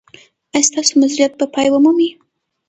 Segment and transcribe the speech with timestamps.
[0.55, 2.09] ایا ستاسو مظلومیت به پای ومومي؟